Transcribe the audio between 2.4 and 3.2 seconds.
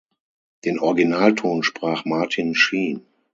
Sheen.